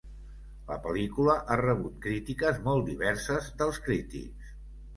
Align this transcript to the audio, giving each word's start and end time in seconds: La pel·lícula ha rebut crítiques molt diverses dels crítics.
La 0.69 0.77
pel·lícula 0.85 1.35
ha 1.41 1.59
rebut 1.61 2.01
crítiques 2.07 2.59
molt 2.71 2.89
diverses 2.89 3.53
dels 3.63 3.81
crítics. 3.89 4.53